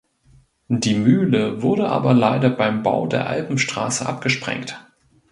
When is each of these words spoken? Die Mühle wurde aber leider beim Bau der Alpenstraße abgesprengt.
Die 0.67 0.95
Mühle 0.95 1.61
wurde 1.61 1.87
aber 1.89 2.15
leider 2.15 2.49
beim 2.49 2.81
Bau 2.81 3.05
der 3.05 3.27
Alpenstraße 3.27 4.03
abgesprengt. 4.03 4.83